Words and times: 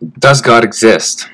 Does 0.00 0.40
God 0.40 0.62
exist? 0.62 1.28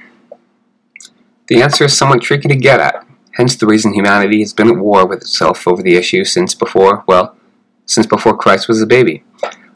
The 1.49 1.61
answer 1.61 1.85
is 1.85 1.97
somewhat 1.97 2.23
tricky 2.23 2.49
to 2.49 2.57
get 2.57 2.81
at, 2.81 3.07
hence 3.33 3.55
the 3.57 3.67
reason 3.67 3.93
humanity 3.93 4.41
has 4.41 4.55
been 4.55 4.71
at 4.71 4.79
war 4.79 5.07
with 5.07 5.21
itself 5.21 5.69
over 5.69 5.83
the 5.83 5.97
issue 5.97 6.25
since 6.25 6.55
before, 6.55 7.05
well, 7.07 7.37
since 7.85 8.07
before 8.07 8.39
Christ 8.39 8.67
was 8.67 8.81
a 8.81 8.87
baby. 8.87 9.23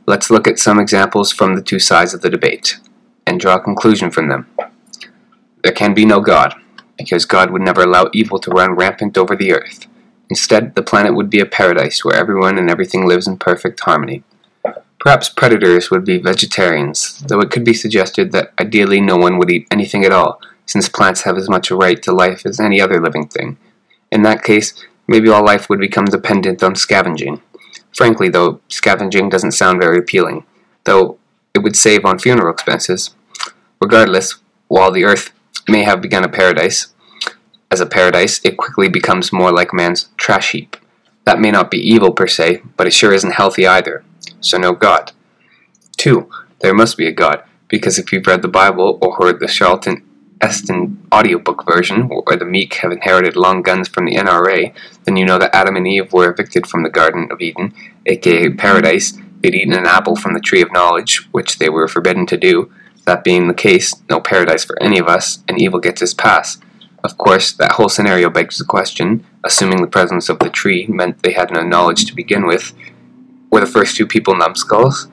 Let's 0.06 0.30
look 0.30 0.48
at 0.48 0.59
some 0.59 0.80
examples 0.80 1.32
from 1.32 1.54
the 1.54 1.61
two 1.61 1.79
sides 1.79 2.14
of 2.14 2.22
the 2.22 2.30
debate, 2.30 2.79
and 3.27 3.38
draw 3.38 3.56
a 3.56 3.61
conclusion 3.61 4.11
from 4.11 4.29
them. 4.29 4.49
There 5.63 5.73
can 5.73 5.93
be 5.93 6.07
no 6.07 6.21
God, 6.21 6.55
because 6.97 7.27
God 7.27 7.51
would 7.51 7.61
never 7.61 7.83
allow 7.83 8.09
evil 8.15 8.39
to 8.39 8.51
run 8.51 8.75
rampant 8.75 9.19
over 9.19 9.37
the 9.37 9.53
earth. 9.53 9.87
Instead, 10.31 10.75
the 10.75 10.83
planet 10.83 11.15
would 11.15 11.29
be 11.29 11.41
a 11.41 11.47
paradise 11.47 12.03
where 12.07 12.17
everyone 12.17 12.57
and 12.57 12.71
everything 12.71 13.07
lives 13.07 13.29
in 13.29 13.37
perfect 13.37 13.81
harmony. 13.81 14.25
Perhaps 15.01 15.28
predators 15.28 15.90
would 15.90 16.05
be 16.05 16.19
vegetarians, 16.19 17.20
though 17.20 17.41
it 17.41 17.51
could 17.51 17.64
be 17.64 17.74
suggested 17.74 18.33
that 18.33 18.52
ideally 18.60 19.00
no 19.00 19.16
one 19.16 19.38
would 19.38 19.50
eat 19.50 19.68
anything 19.70 20.04
at 20.04 20.12
all, 20.12 20.40
since 20.66 20.88
plants 20.88 21.23
have 21.23 21.36
as 21.36 21.48
much 21.48 21.70
a 21.70 21.77
right 21.77 22.02
to 22.02 22.12
life 22.12 22.45
as 22.45 22.59
any 22.59 22.80
other 22.80 23.00
living 23.00 23.28
thing. 23.28 23.56
In 24.10 24.23
that 24.23 24.42
case, 24.42 24.74
maybe 25.06 25.28
all 25.28 25.45
life 25.45 25.68
would 25.68 25.78
become 25.78 26.06
dependent 26.06 26.64
on 26.64 26.74
scavenging. 26.74 27.40
Frankly, 27.95 28.28
though, 28.28 28.60
scavenging 28.68 29.28
doesn't 29.28 29.52
sound 29.52 29.80
very 29.80 29.98
appealing, 29.98 30.45
though 30.84 31.18
it 31.54 31.60
would 31.60 31.76
save 31.76 32.04
on 32.04 32.18
funeral 32.18 32.52
expenses. 32.52 33.15
Regardless, 33.80 34.34
while 34.66 34.90
the 34.90 35.04
earth 35.04 35.30
may 35.68 35.84
have 35.84 36.02
begun 36.02 36.24
a 36.24 36.28
paradise, 36.28 36.92
as 37.70 37.80
a 37.80 37.87
paradise, 37.87 38.40
it 38.45 38.56
quickly 38.56 38.88
becomes 38.88 39.32
more 39.32 39.52
like 39.52 39.73
man's 39.73 40.09
trash 40.16 40.52
heap. 40.52 40.76
That 41.24 41.38
may 41.38 41.52
not 41.52 41.70
be 41.70 41.78
evil 41.78 42.12
per 42.12 42.26
se, 42.26 42.62
but 42.76 42.87
it 42.87 42.92
sure 42.92 43.12
isn't 43.12 43.34
healthy 43.34 43.66
either 43.66 44.04
so 44.41 44.59
no 44.59 44.73
God. 44.73 45.12
2. 45.97 46.28
There 46.60 46.74
must 46.74 46.96
be 46.96 47.06
a 47.06 47.12
God, 47.12 47.42
because 47.69 47.98
if 47.98 48.12
you've 48.12 48.27
read 48.27 48.42
the 48.42 48.48
Bible 48.48 48.98
or 49.01 49.16
heard 49.16 49.41
the 49.41 49.46
Charlton 49.46 50.05
Heston 50.41 51.07
audiobook 51.12 51.65
version, 51.66 52.09
where 52.09 52.37
the 52.37 52.45
meek 52.45 52.74
have 52.74 52.93
inherited 52.93 53.37
long 53.37 53.62
guns 53.62 53.88
from 53.88 54.04
the 54.04 54.15
NRA, 54.15 54.73
then 55.04 55.16
you 55.16 55.24
know 55.24 55.38
that 55.38 55.54
Adam 55.54 55.77
and 55.77 55.87
Eve 55.87 56.12
were 56.12 56.30
evicted 56.30 56.66
from 56.66 56.82
the 56.82 56.90
Garden 56.90 57.29
of 57.30 57.40
Eden, 57.40 57.74
aka 58.07 58.51
paradise. 58.51 59.18
They'd 59.40 59.54
eaten 59.54 59.74
an 59.74 59.87
apple 59.87 60.16
from 60.16 60.35
the 60.35 60.40
tree 60.40 60.62
of 60.62 60.73
knowledge, 60.73 61.29
which 61.32 61.59
they 61.59 61.68
were 61.68 61.88
forbidden 61.88 62.27
to 62.27 62.37
do. 62.37 62.71
That 63.05 63.24
being 63.24 63.49
the 63.49 63.55
case, 63.55 63.95
no 64.09 64.21
paradise 64.21 64.65
for 64.65 64.81
any 64.83 64.99
of 64.99 65.09
us, 65.09 65.43
and 65.49 65.61
evil 65.61 65.81
gets 65.81 66.01
his 66.01 66.15
pass. 66.15 66.59
Of 67.03 67.17
course, 67.17 67.53
that 67.53 67.73
whole 67.73 67.89
scenario 67.89 68.29
begs 68.29 68.59
the 68.59 68.65
question, 68.65 69.25
assuming 69.45 69.81
the 69.81 69.87
presence 69.87 70.29
of 70.29 70.41
the 70.41 70.51
tree 70.51 70.87
meant 70.89 71.23
they 71.23 71.33
had 71.33 71.51
no 71.51 71.62
knowledge 71.62 72.07
to 72.07 72.15
begin 72.15 72.47
with, 72.47 72.75
were 73.51 73.61
the 73.61 73.67
first 73.67 73.97
two 73.97 74.07
people 74.07 74.37
numbskulls? 74.37 75.09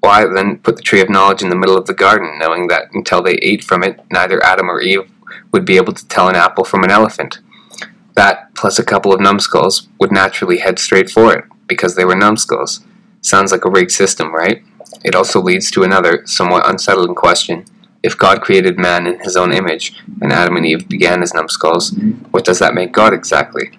Why 0.00 0.24
then 0.26 0.58
put 0.58 0.76
the 0.76 0.82
tree 0.82 1.00
of 1.00 1.08
knowledge 1.08 1.42
in 1.42 1.48
the 1.48 1.56
middle 1.56 1.76
of 1.76 1.86
the 1.86 1.94
garden, 1.94 2.38
knowing 2.38 2.68
that 2.68 2.92
until 2.92 3.22
they 3.22 3.34
ate 3.34 3.64
from 3.64 3.82
it, 3.82 4.00
neither 4.10 4.42
Adam 4.42 4.70
or 4.70 4.80
Eve 4.80 5.10
would 5.52 5.64
be 5.64 5.76
able 5.76 5.92
to 5.92 6.06
tell 6.08 6.28
an 6.28 6.36
apple 6.36 6.64
from 6.64 6.84
an 6.84 6.90
elephant? 6.90 7.40
That, 8.14 8.54
plus 8.54 8.78
a 8.78 8.84
couple 8.84 9.12
of 9.12 9.20
numbskulls, 9.20 9.88
would 9.98 10.12
naturally 10.12 10.58
head 10.58 10.78
straight 10.78 11.10
for 11.10 11.36
it, 11.36 11.44
because 11.66 11.96
they 11.96 12.04
were 12.04 12.14
numbskulls. 12.14 12.84
Sounds 13.20 13.52
like 13.52 13.64
a 13.64 13.70
rigged 13.70 13.90
system, 13.90 14.32
right? 14.34 14.62
It 15.04 15.14
also 15.14 15.40
leads 15.40 15.70
to 15.72 15.82
another, 15.82 16.22
somewhat 16.26 16.68
unsettling 16.68 17.14
question. 17.14 17.64
If 18.02 18.16
God 18.16 18.40
created 18.40 18.78
man 18.78 19.06
in 19.06 19.18
his 19.20 19.36
own 19.36 19.52
image, 19.52 20.00
and 20.20 20.32
Adam 20.32 20.56
and 20.56 20.64
Eve 20.64 20.88
began 20.88 21.22
as 21.22 21.34
numbskulls, 21.34 21.90
what 22.30 22.44
does 22.44 22.60
that 22.60 22.74
make 22.74 22.92
God 22.92 23.12
exactly? 23.12 23.76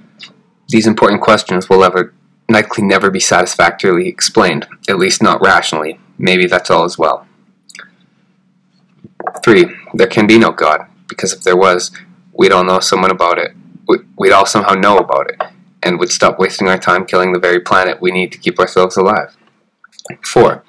These 0.68 0.88
important 0.88 1.22
questions 1.22 1.70
will 1.70 1.84
ever 1.84 2.14
likely 2.50 2.84
never 2.84 3.10
be 3.10 3.20
satisfactorily 3.20 4.08
explained, 4.08 4.68
at 4.88 4.98
least 4.98 5.22
not 5.22 5.42
rationally. 5.42 6.00
Maybe 6.18 6.48
that's 6.48 6.70
all 6.70 6.84
as 6.84 6.98
well. 6.98 7.28
3. 9.44 9.66
There 9.94 10.08
can 10.08 10.28
be 10.28 10.38
no 10.38 10.52
God, 10.52 10.88
because 11.08 11.34
if 11.34 11.44
there 11.44 11.58
was, 11.58 11.92
we'd 12.34 12.52
all 12.52 12.64
know 12.64 12.80
someone 12.80 13.12
about 13.12 13.38
it. 13.38 13.52
We'd 14.18 14.32
all 14.32 14.46
somehow 14.46 14.74
know 14.74 14.98
about 14.98 15.30
it, 15.30 15.42
and 15.84 16.00
would 16.00 16.12
stop 16.12 16.40
wasting 16.40 16.68
our 16.68 16.78
time 16.78 17.06
killing 17.06 17.34
the 17.34 17.40
very 17.40 17.60
planet 17.60 18.02
we 18.02 18.12
need 18.12 18.32
to 18.32 18.38
keep 18.38 18.60
ourselves 18.60 18.98
alive. 18.98 19.36
4. 20.26 20.64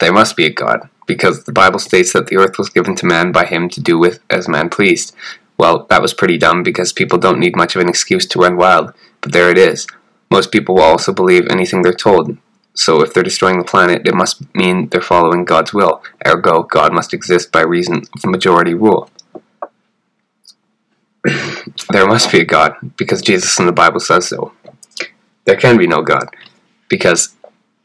There 0.00 0.12
must 0.12 0.36
be 0.36 0.46
a 0.46 0.52
God, 0.52 0.88
because 1.06 1.44
the 1.44 1.52
Bible 1.52 1.78
states 1.78 2.12
that 2.12 2.26
the 2.26 2.36
earth 2.36 2.58
was 2.58 2.70
given 2.70 2.94
to 2.96 3.06
man 3.06 3.32
by 3.32 3.44
him 3.44 3.68
to 3.70 3.80
do 3.80 3.98
with 3.98 4.20
as 4.30 4.48
man 4.48 4.68
pleased. 4.68 5.14
Well, 5.58 5.86
that 5.90 6.02
was 6.02 6.14
pretty 6.14 6.38
dumb 6.38 6.62
because 6.62 6.92
people 6.92 7.18
don't 7.18 7.38
need 7.38 7.56
much 7.56 7.76
of 7.76 7.82
an 7.82 7.88
excuse 7.88 8.26
to 8.26 8.38
run 8.38 8.56
wild, 8.56 8.94
but 9.20 9.32
there 9.32 9.50
it 9.50 9.58
is. 9.58 9.86
Most 10.30 10.52
people 10.52 10.76
will 10.76 10.82
also 10.82 11.12
believe 11.12 11.48
anything 11.50 11.82
they're 11.82 11.92
told. 11.92 12.36
So 12.74 13.02
if 13.02 13.12
they're 13.12 13.22
destroying 13.22 13.58
the 13.58 13.64
planet, 13.64 14.06
it 14.06 14.14
must 14.14 14.42
mean 14.54 14.88
they're 14.88 15.00
following 15.00 15.44
God's 15.44 15.74
will. 15.74 16.02
Ergo, 16.26 16.62
God 16.62 16.92
must 16.92 17.12
exist 17.12 17.50
by 17.50 17.62
reason 17.62 18.02
of 18.14 18.30
majority 18.30 18.74
rule. 18.74 19.10
there 21.90 22.06
must 22.06 22.30
be 22.30 22.40
a 22.40 22.44
God, 22.44 22.74
because 22.96 23.20
Jesus 23.22 23.58
in 23.58 23.66
the 23.66 23.72
Bible 23.72 24.00
says 24.00 24.28
so. 24.28 24.52
There 25.44 25.56
can 25.56 25.76
be 25.76 25.86
no 25.86 26.02
God, 26.02 26.28
because 26.88 27.34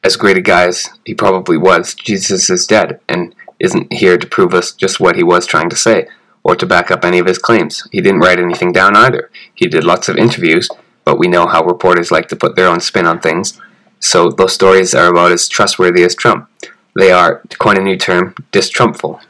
as 0.03 0.15
great 0.15 0.37
a 0.37 0.41
guy 0.41 0.67
as 0.67 0.87
he 1.03 1.15
probably 1.15 1.57
was, 1.57 1.95
Jesus 1.95 2.49
is 2.49 2.67
dead 2.67 2.99
and 3.09 3.33
isn't 3.59 3.91
here 3.91 4.17
to 4.17 4.27
prove 4.27 4.53
us 4.53 4.71
just 4.71 4.99
what 4.99 5.15
he 5.15 5.23
was 5.23 5.47
trying 5.47 5.69
to 5.69 5.75
say, 5.75 6.07
or 6.43 6.55
to 6.55 6.65
back 6.65 6.91
up 6.91 7.03
any 7.03 7.17
of 7.17 7.25
his 7.25 7.39
claims. 7.39 7.87
He 7.91 8.01
didn't 8.01 8.19
write 8.19 8.39
anything 8.39 8.71
down 8.71 8.95
either. 8.95 9.31
He 9.55 9.67
did 9.67 9.83
lots 9.83 10.07
of 10.07 10.17
interviews, 10.17 10.69
but 11.05 11.19
we 11.19 11.27
know 11.27 11.47
how 11.47 11.63
reporters 11.63 12.11
like 12.11 12.27
to 12.29 12.35
put 12.35 12.55
their 12.55 12.67
own 12.67 12.81
spin 12.81 13.05
on 13.05 13.19
things. 13.21 13.61
So 13.99 14.29
those 14.29 14.53
stories 14.53 14.93
are 14.93 15.07
about 15.07 15.31
as 15.31 15.47
trustworthy 15.47 16.03
as 16.03 16.15
Trump. 16.15 16.49
They 16.95 17.11
are, 17.11 17.41
to 17.49 17.57
coin 17.57 17.77
a 17.77 17.81
new 17.81 17.97
term, 17.97 18.33
distrumpful. 18.51 19.21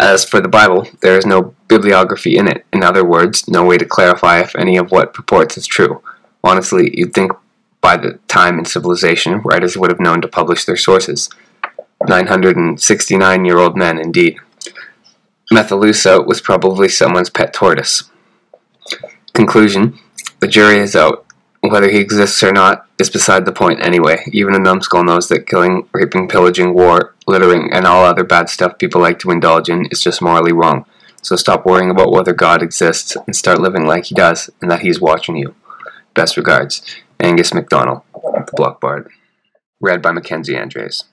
As 0.00 0.24
for 0.24 0.40
the 0.40 0.48
Bible, 0.48 0.86
there 1.02 1.18
is 1.18 1.26
no 1.26 1.54
bibliography 1.68 2.36
in 2.36 2.48
it. 2.48 2.64
In 2.72 2.82
other 2.82 3.04
words, 3.04 3.48
no 3.48 3.64
way 3.64 3.78
to 3.78 3.84
clarify 3.84 4.40
if 4.40 4.56
any 4.56 4.76
of 4.76 4.90
what 4.90 5.14
purports 5.14 5.56
is 5.56 5.66
true. 5.66 6.02
Honestly, 6.42 6.90
you'd 6.96 7.14
think 7.14 7.32
by 7.80 7.96
the 7.96 8.18
time 8.28 8.58
in 8.58 8.64
civilization, 8.64 9.40
writers 9.42 9.76
would 9.76 9.90
have 9.90 10.00
known 10.00 10.20
to 10.22 10.28
publish 10.28 10.64
their 10.64 10.76
sources. 10.76 11.28
969 12.06 13.44
year 13.44 13.58
old 13.58 13.76
men, 13.76 13.98
indeed. 13.98 14.38
Methuselah 15.50 16.22
was 16.22 16.40
probably 16.40 16.88
someone's 16.88 17.30
pet 17.30 17.52
tortoise. 17.52 18.10
Conclusion 19.32 19.98
the 20.44 20.48
jury 20.48 20.76
is 20.76 20.94
out. 20.94 21.24
Whether 21.62 21.88
he 21.88 21.98
exists 21.98 22.42
or 22.42 22.52
not 22.52 22.86
is 22.98 23.08
beside 23.08 23.46
the 23.46 23.52
point 23.52 23.80
anyway. 23.80 24.22
Even 24.30 24.54
a 24.54 24.58
numbskull 24.58 25.02
knows 25.02 25.28
that 25.28 25.46
killing, 25.46 25.88
raping, 25.94 26.28
pillaging, 26.28 26.74
war, 26.74 27.14
littering, 27.26 27.72
and 27.72 27.86
all 27.86 28.04
other 28.04 28.24
bad 28.24 28.50
stuff 28.50 28.76
people 28.76 29.00
like 29.00 29.18
to 29.20 29.30
indulge 29.30 29.70
in 29.70 29.86
is 29.86 30.02
just 30.02 30.20
morally 30.20 30.52
wrong. 30.52 30.84
So 31.22 31.34
stop 31.34 31.64
worrying 31.64 31.88
about 31.88 32.12
whether 32.12 32.34
God 32.34 32.62
exists 32.62 33.16
and 33.26 33.34
start 33.34 33.58
living 33.58 33.86
like 33.86 34.04
he 34.04 34.14
does 34.14 34.50
and 34.60 34.70
that 34.70 34.82
he's 34.82 35.00
watching 35.00 35.36
you. 35.36 35.54
Best 36.12 36.36
regards, 36.36 36.82
Angus 37.18 37.54
MacDonald, 37.54 38.02
The 38.12 38.52
Block 38.54 38.82
Bard. 38.82 39.08
Read 39.80 40.02
by 40.02 40.12
Mackenzie 40.12 40.58
Andres. 40.58 41.04